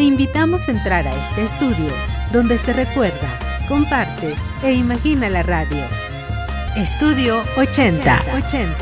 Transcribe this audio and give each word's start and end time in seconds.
Te 0.00 0.06
invitamos 0.06 0.66
a 0.66 0.70
entrar 0.70 1.06
a 1.06 1.14
este 1.14 1.44
estudio 1.44 1.92
donde 2.32 2.56
se 2.56 2.72
recuerda, 2.72 3.38
comparte 3.68 4.34
e 4.64 4.72
imagina 4.72 5.28
la 5.28 5.42
radio. 5.42 5.84
Estudio 6.74 7.42
80. 7.58 8.22
80. 8.34 8.76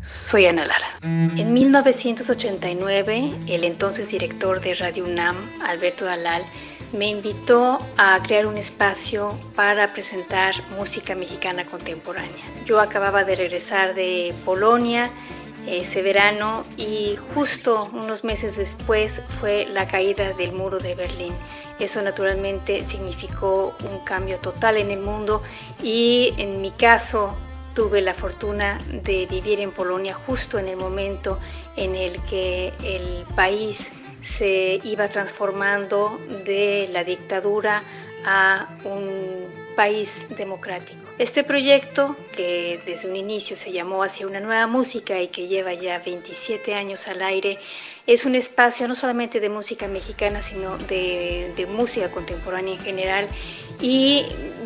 Soy 0.00 0.46
Ana 0.46 0.66
Lara. 0.66 0.86
En 1.02 1.52
1989, 1.52 3.40
el 3.48 3.64
entonces 3.64 4.12
director 4.12 4.60
de 4.60 4.74
Radio 4.74 5.04
UNAM, 5.04 5.34
Alberto 5.66 6.04
Dalal, 6.04 6.44
me 6.92 7.08
invitó 7.08 7.80
a 7.96 8.20
crear 8.22 8.46
un 8.46 8.56
espacio 8.56 9.36
para 9.56 9.92
presentar 9.92 10.54
música 10.78 11.16
mexicana 11.16 11.66
contemporánea. 11.66 12.44
Yo 12.66 12.80
acababa 12.80 13.24
de 13.24 13.34
regresar 13.34 13.96
de 13.96 14.32
Polonia 14.44 15.10
ese 15.66 16.02
verano 16.02 16.64
y 16.76 17.16
justo 17.34 17.90
unos 17.92 18.24
meses 18.24 18.56
después 18.56 19.22
fue 19.40 19.66
la 19.66 19.86
caída 19.86 20.32
del 20.32 20.52
muro 20.52 20.78
de 20.78 20.94
Berlín. 20.94 21.34
Eso 21.78 22.00
naturalmente 22.02 22.84
significó 22.84 23.76
un 23.84 23.98
cambio 24.04 24.38
total 24.38 24.76
en 24.78 24.90
el 24.90 25.00
mundo 25.00 25.42
y 25.82 26.32
en 26.38 26.60
mi 26.60 26.70
caso 26.70 27.36
tuve 27.74 28.00
la 28.00 28.14
fortuna 28.14 28.78
de 28.90 29.26
vivir 29.26 29.60
en 29.60 29.70
Polonia 29.70 30.14
justo 30.14 30.58
en 30.58 30.68
el 30.68 30.76
momento 30.76 31.38
en 31.76 31.94
el 31.94 32.22
que 32.22 32.72
el 32.82 33.26
país 33.34 33.92
se 34.22 34.80
iba 34.82 35.08
transformando 35.08 36.18
de 36.44 36.88
la 36.90 37.04
dictadura 37.04 37.82
a 38.24 38.68
un 38.84 39.65
país 39.76 40.26
democrático. 40.36 40.98
Este 41.18 41.44
proyecto, 41.44 42.16
que 42.34 42.80
desde 42.84 43.08
un 43.08 43.16
inicio 43.16 43.56
se 43.56 43.70
llamó 43.70 44.02
Hacia 44.02 44.26
una 44.26 44.40
nueva 44.40 44.66
música 44.66 45.20
y 45.20 45.28
que 45.28 45.46
lleva 45.46 45.74
ya 45.74 45.98
27 45.98 46.74
años 46.74 47.06
al 47.06 47.22
aire, 47.22 47.58
es 48.06 48.24
un 48.24 48.34
espacio 48.34 48.88
no 48.88 48.94
solamente 48.94 49.38
de 49.38 49.48
música 49.48 49.86
mexicana, 49.86 50.40
sino 50.40 50.78
de, 50.78 51.52
de 51.54 51.66
música 51.66 52.10
contemporánea 52.10 52.74
en 52.74 52.80
general. 52.80 53.28
Y 53.80 54.24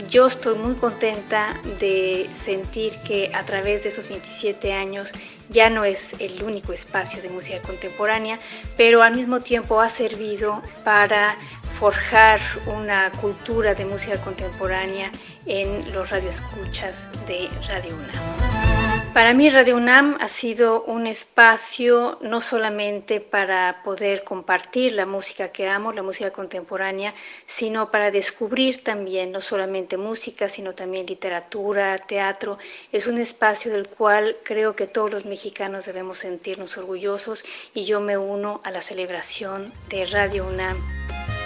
yo 0.09 0.27
estoy 0.27 0.57
muy 0.57 0.75
contenta 0.75 1.61
de 1.81 2.29
sentir 2.33 2.99
que 3.01 3.31
a 3.34 3.45
través 3.45 3.83
de 3.83 3.89
esos 3.89 4.09
27 4.09 4.73
años 4.73 5.12
ya 5.49 5.69
no 5.69 5.84
es 5.84 6.15
el 6.21 6.43
único 6.45 6.73
espacio 6.73 7.21
de 7.21 7.29
música 7.29 7.61
contemporánea, 7.62 8.39
pero 8.77 9.03
al 9.03 9.17
mismo 9.17 9.41
tiempo 9.41 9.81
ha 9.81 9.89
servido 9.89 10.62
para 10.84 11.37
forjar 11.81 12.41
una 12.67 13.11
cultura 13.11 13.73
de 13.73 13.86
música 13.86 14.20
contemporánea 14.20 15.11
en 15.47 15.91
los 15.95 16.11
radioescuchas 16.11 17.09
de 17.27 17.48
Radio 17.70 17.97
UNAM. 17.97 19.14
Para 19.14 19.33
mí 19.33 19.48
Radio 19.48 19.78
UNAM 19.78 20.19
ha 20.20 20.28
sido 20.28 20.83
un 20.84 21.06
espacio 21.06 22.19
no 22.20 22.42
solamente 22.42 23.22
para 23.22 23.83
poder 23.83 24.25
compartir 24.25 24.92
la 24.92 25.06
música 25.06 25.48
que 25.48 25.70
amo, 25.70 25.95
la 25.95 26.03
música 26.03 26.31
contemporánea, 26.31 27.14
sino 27.47 27.91
para 27.91 28.11
descubrir 28.11 28.84
también 28.84 29.33
no 29.33 29.41
solamente 29.41 29.97
música, 29.97 30.50
sino 30.50 30.75
también 30.75 31.06
literatura, 31.06 31.97
teatro. 31.97 32.59
Es 32.92 33.06
un 33.06 33.17
espacio 33.17 33.72
del 33.72 33.89
cual 33.89 34.37
creo 34.44 34.77
que 34.77 34.87
todos 34.87 35.11
los 35.11 35.25
mexicanos 35.25 35.87
debemos 35.87 36.19
sentirnos 36.19 36.77
orgullosos 36.77 37.47
y 37.72 37.87
yo 37.87 38.00
me 38.00 38.19
uno 38.19 38.61
a 38.65 38.70
la 38.70 38.83
celebración 38.83 39.72
de 39.89 40.05
Radio 40.05 40.47
UNAM. 40.47 41.00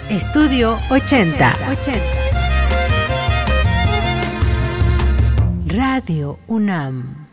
Estudio 0.09 0.77
80. 0.91 1.57
80. 1.67 1.99
Radio 5.67 6.37
UNAM. 6.47 7.24